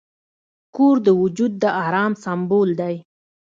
[0.75, 2.95] کور د وجود د آرام سمبول دی.